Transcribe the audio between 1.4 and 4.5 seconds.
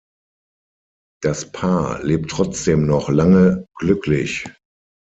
Paar lebt trotzdem noch lange glücklich.